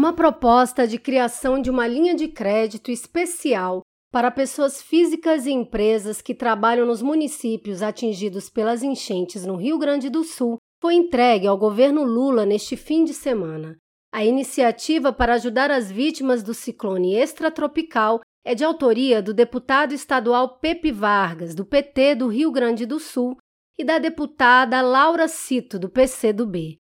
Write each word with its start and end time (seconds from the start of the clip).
Uma 0.00 0.14
proposta 0.14 0.88
de 0.88 0.98
criação 0.98 1.60
de 1.60 1.68
uma 1.68 1.86
linha 1.86 2.14
de 2.14 2.26
crédito 2.26 2.90
especial 2.90 3.82
para 4.10 4.30
pessoas 4.30 4.80
físicas 4.80 5.44
e 5.44 5.50
empresas 5.50 6.22
que 6.22 6.34
trabalham 6.34 6.86
nos 6.86 7.02
municípios 7.02 7.82
atingidos 7.82 8.48
pelas 8.48 8.82
enchentes 8.82 9.44
no 9.44 9.56
Rio 9.56 9.76
Grande 9.76 10.08
do 10.08 10.24
Sul 10.24 10.56
foi 10.80 10.94
entregue 10.94 11.46
ao 11.46 11.58
governo 11.58 12.02
Lula 12.02 12.46
neste 12.46 12.78
fim 12.78 13.04
de 13.04 13.12
semana. 13.12 13.76
A 14.10 14.24
iniciativa 14.24 15.12
para 15.12 15.34
ajudar 15.34 15.70
as 15.70 15.90
vítimas 15.90 16.42
do 16.42 16.54
ciclone 16.54 17.16
extratropical 17.16 18.20
é 18.42 18.54
de 18.54 18.64
autoria 18.64 19.20
do 19.20 19.34
deputado 19.34 19.92
estadual 19.92 20.58
Pepe 20.60 20.90
Vargas, 20.90 21.54
do 21.54 21.66
PT 21.66 22.14
do 22.14 22.28
Rio 22.28 22.50
Grande 22.50 22.86
do 22.86 22.98
Sul, 22.98 23.36
e 23.78 23.84
da 23.84 23.98
deputada 23.98 24.80
Laura 24.80 25.28
Cito, 25.28 25.78
do 25.78 25.90
PCdoB. 25.90 26.80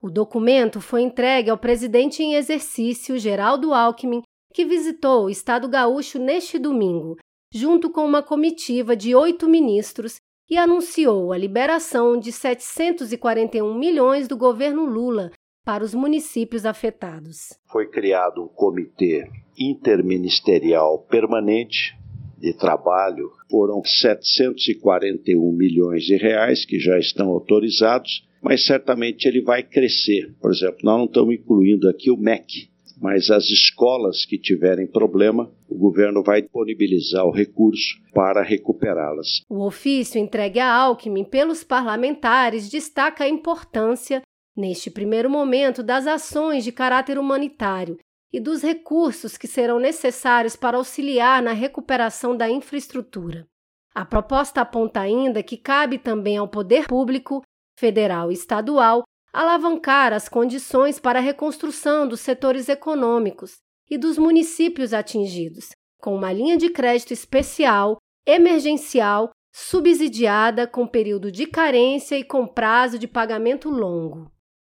O 0.00 0.10
documento 0.10 0.80
foi 0.80 1.02
entregue 1.02 1.50
ao 1.50 1.58
presidente 1.58 2.22
em 2.22 2.34
exercício, 2.34 3.18
Geraldo 3.18 3.74
Alckmin, 3.74 4.22
que 4.54 4.64
visitou 4.64 5.24
o 5.24 5.30
estado 5.30 5.68
gaúcho 5.68 6.18
neste 6.18 6.58
domingo, 6.58 7.16
junto 7.52 7.90
com 7.90 8.04
uma 8.04 8.22
comitiva 8.22 8.94
de 8.94 9.14
oito 9.14 9.48
ministros, 9.48 10.16
e 10.48 10.56
anunciou 10.56 11.32
a 11.32 11.38
liberação 11.38 12.18
de 12.18 12.32
741 12.32 13.76
milhões 13.76 14.26
do 14.26 14.36
governo 14.36 14.86
Lula 14.86 15.30
para 15.64 15.84
os 15.84 15.92
municípios 15.92 16.64
afetados. 16.64 17.58
Foi 17.70 17.86
criado 17.86 18.42
um 18.42 18.48
comitê 18.48 19.28
interministerial 19.58 21.00
permanente 21.10 21.94
de 22.38 22.54
trabalho. 22.54 23.30
Foram 23.50 23.82
741 23.84 25.52
milhões 25.52 26.04
de 26.04 26.16
reais 26.16 26.64
que 26.64 26.78
já 26.78 26.98
estão 26.98 27.28
autorizados, 27.28 28.26
mas 28.42 28.64
certamente 28.64 29.26
ele 29.26 29.42
vai 29.42 29.62
crescer. 29.62 30.34
Por 30.40 30.50
exemplo, 30.50 30.78
nós 30.82 30.98
não 30.98 31.04
estamos 31.06 31.34
incluindo 31.34 31.88
aqui 31.88 32.10
o 32.10 32.16
MEC, 32.16 32.68
mas 33.00 33.30
as 33.30 33.44
escolas 33.44 34.24
que 34.24 34.38
tiverem 34.38 34.86
problema, 34.86 35.50
o 35.68 35.76
governo 35.76 36.22
vai 36.22 36.42
disponibilizar 36.42 37.24
o 37.24 37.30
recurso 37.30 38.00
para 38.12 38.42
recuperá-las. 38.42 39.42
O 39.48 39.64
ofício 39.64 40.20
entregue 40.20 40.58
a 40.58 40.72
Alckmin 40.72 41.24
pelos 41.24 41.62
parlamentares 41.62 42.68
destaca 42.68 43.24
a 43.24 43.28
importância 43.28 44.22
neste 44.58 44.90
primeiro 44.90 45.30
momento, 45.30 45.82
das 45.84 46.06
ações 46.06 46.64
de 46.64 46.72
caráter 46.72 47.16
humanitário 47.16 47.96
e 48.32 48.40
dos 48.40 48.60
recursos 48.62 49.38
que 49.38 49.46
serão 49.46 49.78
necessários 49.78 50.56
para 50.56 50.76
auxiliar 50.76 51.40
na 51.40 51.52
recuperação 51.52 52.36
da 52.36 52.50
infraestrutura. 52.50 53.46
A 53.94 54.04
proposta 54.04 54.60
aponta 54.60 55.00
ainda 55.00 55.42
que 55.42 55.56
cabe 55.56 55.96
também 55.96 56.36
ao 56.36 56.48
poder 56.48 56.86
público, 56.86 57.42
federal 57.78 58.30
e 58.30 58.34
estadual, 58.34 59.04
alavancar 59.32 60.12
as 60.12 60.28
condições 60.28 60.98
para 60.98 61.20
a 61.20 61.22
reconstrução 61.22 62.08
dos 62.08 62.20
setores 62.20 62.68
econômicos 62.68 63.58
e 63.88 63.96
dos 63.96 64.18
municípios 64.18 64.92
atingidos, 64.92 65.70
com 66.00 66.14
uma 66.14 66.32
linha 66.32 66.56
de 66.56 66.70
crédito 66.70 67.12
especial, 67.12 67.98
emergencial, 68.26 69.30
subsidiada, 69.52 70.66
com 70.66 70.86
período 70.86 71.30
de 71.30 71.46
carência 71.46 72.18
e 72.18 72.24
com 72.24 72.46
prazo 72.46 72.98
de 72.98 73.06
pagamento 73.06 73.70
longo. 73.70 74.30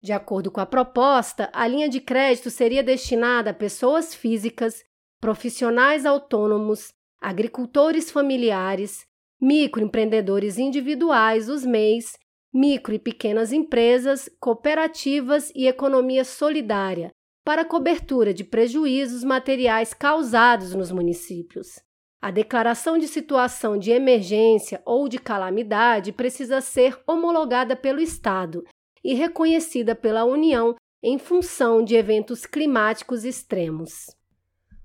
De 0.03 0.13
acordo 0.13 0.51
com 0.51 0.61
a 0.61 0.67
proposta, 0.67 1.51
a 1.53 1.67
linha 1.67 1.89
de 1.89 2.01
crédito 2.01 2.51
seria 2.51 2.83
destinada 2.83 3.51
a 3.51 3.55
pessoas 3.55 4.15
físicas, 4.15 4.83
profissionais 5.21 6.05
autônomos, 6.05 6.93
agricultores 7.21 8.11
familiares, 8.11 9.07
microempreendedores 9.41 10.59
individuais, 10.59 11.49
os 11.49 11.65
MEIs, 11.65 12.13
micro 12.53 12.95
e 12.95 12.99
pequenas 12.99 13.53
empresas, 13.53 14.29
cooperativas 14.41 15.53
e 15.55 15.67
economia 15.67 16.25
solidária, 16.25 17.11
para 17.45 17.65
cobertura 17.65 18.35
de 18.35 18.45
prejuízos 18.45 19.25
materiais 19.25 19.95
causados 19.95 20.75
nos 20.75 20.91
municípios. 20.91 21.81
A 22.21 22.31
declaração 22.31 22.99
de 22.99 23.07
situação 23.07 23.79
de 23.79 23.91
emergência 23.91 24.83
ou 24.85 25.09
de 25.09 25.19
calamidade 25.19 26.13
precisa 26.13 26.61
ser 26.61 27.01
homologada 27.07 27.77
pelo 27.77 28.01
Estado 28.01 28.65
e 29.05 29.15
reconhecida 29.15 29.95
pela 29.95 30.25
União 30.25 30.75
em 31.03 31.17
função 31.17 31.83
de 31.85 31.95
eventos 31.95 32.45
climáticos 32.45 33.25
extremos. 33.25 34.07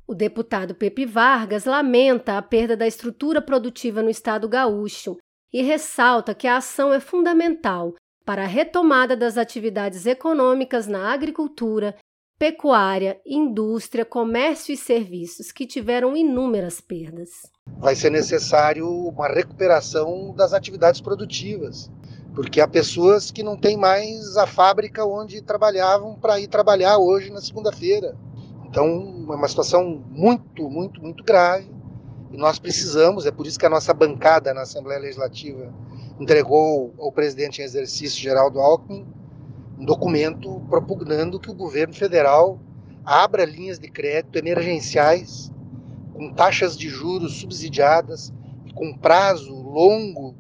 O 0.06 0.13
deputado 0.13 0.75
Pepe 0.75 1.06
Vargas 1.06 1.66
lamenta 1.66 2.38
a 2.38 2.41
perda 2.41 2.78
da 2.78 2.85
estrutura 2.85 3.41
produtiva 3.41 4.03
no 4.03 4.09
estado 4.09 4.47
gaúcho 4.47 5.18
e 5.53 5.62
ressalta 5.62 6.34
que 6.34 6.47
a 6.47 6.58
ação 6.58 6.91
é 6.91 7.00
fundamental 7.00 7.94
para 8.25 8.44
a 8.44 8.47
retomada 8.47 9.16
das 9.16 9.38
atividades 9.38 10.06
econômicas 10.06 10.88
na 10.88 11.14
agricultura, 11.14 11.96
pecuária, 12.40 13.22
indústria, 13.25 14.03
comércio 14.03 14.74
e 14.74 14.78
serviços, 14.78 15.52
que 15.52 15.68
tiveram 15.68 16.18
inúmeras 16.18 16.81
perdas. 16.81 17.30
Vai 17.78 17.96
ser 17.96 18.09
necessário 18.09 18.90
uma 18.90 19.28
recuperação 19.28 20.34
das 20.36 20.53
atividades 20.53 21.00
produtivas 21.00 21.91
porque 22.34 22.59
há 22.59 22.68
pessoas 22.68 23.31
que 23.31 23.44
não 23.44 23.56
têm 23.56 23.78
mais 23.78 24.35
a 24.38 24.47
fábrica 24.47 25.06
onde 25.06 25.41
trabalhavam 25.41 26.16
para 26.16 26.40
ir 26.40 26.47
trabalhar 26.47 26.97
hoje 26.97 27.30
na 27.30 27.40
segunda-feira. 27.40 28.18
Então, 28.66 29.28
é 29.30 29.35
uma 29.35 29.47
situação 29.47 30.03
muito, 30.09 30.68
muito, 30.68 31.02
muito 31.02 31.24
grave. 31.24 31.70
E 32.33 32.38
nós 32.38 32.57
precisamos, 32.57 33.27
é 33.27 33.31
por 33.31 33.45
isso 33.45 33.59
que 33.59 33.66
a 33.66 33.69
nossa 33.69 33.94
bancada 33.94 34.55
na 34.55 34.63
Assembleia 34.63 34.99
Legislativa 34.99 35.71
entregou 36.19 36.91
ao 36.97 37.11
presidente 37.11 37.61
em 37.61 37.63
exercício, 37.63 38.19
Geraldo 38.19 38.59
Alckmin, 38.59 39.05
um 39.77 39.85
documento 39.85 40.59
propugnando 40.67 41.39
que 41.39 41.51
o 41.51 41.53
governo 41.53 41.93
federal 41.93 42.59
abra 43.05 43.45
linhas 43.45 43.77
de 43.77 43.88
crédito 43.88 44.35
emergenciais 44.38 45.51
com 46.11 46.33
taxas 46.33 46.75
de 46.75 46.89
juros 46.89 47.39
subsidiadas 47.39 48.33
e 48.66 48.73
com 48.73 48.97
prazo 48.97 49.53
longo 49.53 50.35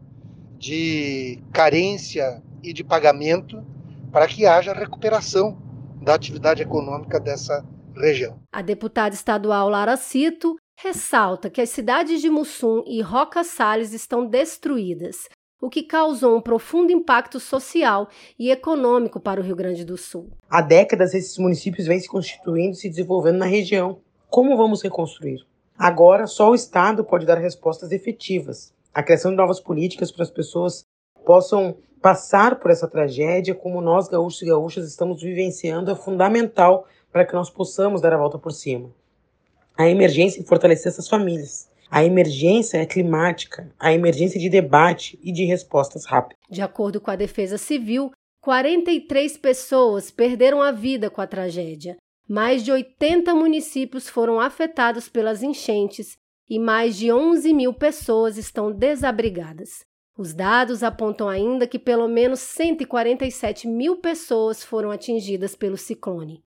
de 0.57 1.43
carência 1.51 2.41
e 2.63 2.73
de 2.73 2.83
pagamento 2.83 3.63
para 4.11 4.27
que 4.27 4.47
haja 4.47 4.73
recuperação 4.73 5.61
da 6.01 6.15
atividade 6.15 6.63
econômica 6.63 7.19
dessa 7.19 7.63
região. 7.95 8.39
A 8.51 8.61
deputada 8.63 9.13
estadual 9.13 9.69
Lara 9.69 9.97
Cito 9.97 10.55
ressalta 10.83 11.49
que 11.49 11.61
as 11.61 11.69
cidades 11.69 12.19
de 12.21 12.29
Mussum 12.29 12.83
e 12.85 13.01
Roca 13.01 13.43
Salles 13.43 13.93
estão 13.93 14.25
destruídas, 14.25 15.29
o 15.61 15.69
que 15.69 15.83
causou 15.83 16.35
um 16.35 16.41
profundo 16.41 16.91
impacto 16.91 17.39
social 17.39 18.09
e 18.37 18.51
econômico 18.51 19.19
para 19.19 19.39
o 19.39 19.43
Rio 19.43 19.55
Grande 19.55 19.85
do 19.85 19.97
Sul. 19.97 20.29
Há 20.49 20.61
décadas 20.61 21.13
esses 21.13 21.37
municípios 21.37 21.87
vêm 21.87 21.99
se 21.99 22.09
constituindo 22.09 22.71
e 22.71 22.75
se 22.75 22.89
desenvolvendo 22.89 23.37
na 23.37 23.45
região. 23.45 23.99
Como 24.29 24.57
vamos 24.57 24.81
reconstruir? 24.81 25.45
Agora, 25.77 26.27
só 26.27 26.49
o 26.49 26.55
Estado 26.55 27.03
pode 27.03 27.25
dar 27.25 27.37
respostas 27.37 27.91
efetivas 27.91 28.73
a 28.93 29.01
criação 29.01 29.31
de 29.31 29.37
novas 29.37 29.59
políticas 29.59 30.11
para 30.11 30.23
as 30.23 30.29
pessoas 30.29 30.85
possam 31.25 31.75
passar 32.01 32.59
por 32.59 32.69
essa 32.69 32.87
tragédia, 32.87 33.55
como 33.55 33.81
nós 33.81 34.07
gaúchos 34.07 34.41
e 34.41 34.45
gaúchas 34.45 34.85
estamos 34.85 35.21
vivenciando, 35.21 35.89
é 35.89 35.95
fundamental 35.95 36.85
para 37.11 37.25
que 37.25 37.33
nós 37.33 37.49
possamos 37.49 38.01
dar 38.01 38.13
a 38.13 38.17
volta 38.17 38.37
por 38.37 38.51
cima. 38.51 38.91
A 39.77 39.89
emergência 39.89 40.39
em 40.39 40.45
fortalecer 40.45 40.91
essas 40.91 41.07
famílias. 41.07 41.69
A 41.89 42.03
emergência 42.03 42.77
é 42.77 42.85
climática, 42.85 43.71
a 43.79 43.93
emergência 43.93 44.39
de 44.39 44.49
debate 44.49 45.19
e 45.21 45.31
de 45.31 45.45
respostas 45.45 46.05
rápidas. 46.05 46.37
De 46.49 46.61
acordo 46.61 46.99
com 46.99 47.11
a 47.11 47.15
Defesa 47.15 47.57
Civil, 47.57 48.11
43 48.41 49.37
pessoas 49.37 50.11
perderam 50.11 50.61
a 50.61 50.71
vida 50.71 51.09
com 51.09 51.21
a 51.21 51.27
tragédia. 51.27 51.97
Mais 52.27 52.63
de 52.63 52.71
80 52.71 53.33
municípios 53.35 54.09
foram 54.09 54.39
afetados 54.39 55.07
pelas 55.07 55.43
enchentes 55.43 56.17
e 56.49 56.59
mais 56.59 56.97
de 56.97 57.11
11 57.11 57.53
mil 57.53 57.73
pessoas 57.73 58.37
estão 58.37 58.71
desabrigadas. 58.71 59.85
Os 60.17 60.33
dados 60.33 60.83
apontam 60.83 61.27
ainda 61.27 61.67
que 61.67 61.79
pelo 61.79 62.07
menos 62.07 62.39
147 62.39 63.67
mil 63.67 63.97
pessoas 63.97 64.63
foram 64.63 64.91
atingidas 64.91 65.55
pelo 65.55 65.77
ciclone. 65.77 66.43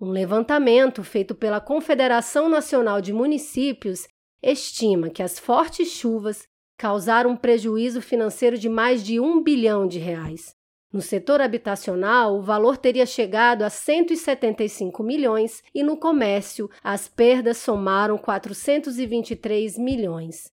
Um 0.00 0.10
levantamento 0.10 1.02
feito 1.02 1.34
pela 1.34 1.60
Confederação 1.60 2.48
Nacional 2.48 3.00
de 3.00 3.12
Municípios 3.12 4.06
estima 4.40 5.10
que 5.10 5.24
as 5.24 5.40
fortes 5.40 5.88
chuvas 5.88 6.46
causaram 6.76 7.30
um 7.30 7.36
prejuízo 7.36 8.00
financeiro 8.00 8.56
de 8.56 8.68
mais 8.68 9.04
de 9.04 9.18
um 9.18 9.42
bilhão 9.42 9.88
de 9.88 9.98
reais. 9.98 10.54
No 10.92 11.02
setor 11.02 11.40
habitacional, 11.40 12.38
o 12.38 12.42
valor 12.42 12.76
teria 12.76 13.04
chegado 13.04 13.62
a 13.62 13.68
175 13.68 15.02
milhões 15.02 15.64
e 15.74 15.82
no 15.82 15.96
comércio, 15.96 16.70
as 16.82 17.08
perdas 17.08 17.56
somaram 17.56 18.16
423 18.16 19.76
milhões. 19.76 20.48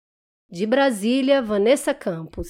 De 0.50 0.66
Brasília, 0.66 1.42
Vanessa 1.42 1.94
Campos. 1.94 2.48